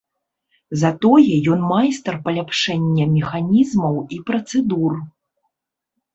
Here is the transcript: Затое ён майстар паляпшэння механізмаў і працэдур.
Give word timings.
Затое 0.83 1.25
ён 1.55 1.59
майстар 1.71 2.15
паляпшэння 2.25 3.05
механізмаў 3.17 4.01
і 4.19 4.21
працэдур. 4.33 4.99